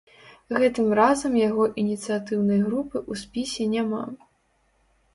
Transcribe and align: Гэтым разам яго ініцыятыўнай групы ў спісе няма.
Гэтым 0.61 0.87
разам 0.99 1.33
яго 1.41 1.69
ініцыятыўнай 1.83 2.59
групы 2.67 2.97
ў 3.11 3.25
спісе 3.25 3.71
няма. 3.79 4.03